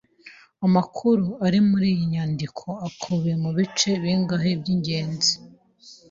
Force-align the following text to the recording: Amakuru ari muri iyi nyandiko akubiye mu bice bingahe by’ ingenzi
Amakuru 0.65 1.25
ari 1.45 1.59
muri 1.69 1.85
iyi 1.93 2.05
nyandiko 2.13 2.67
akubiye 2.87 3.35
mu 3.43 3.51
bice 3.57 3.89
bingahe 4.03 4.49
by’ 4.61 4.67
ingenzi 4.75 5.33